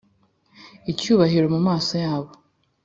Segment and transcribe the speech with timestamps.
[0.91, 2.31] Icyubahiro mu maso yabo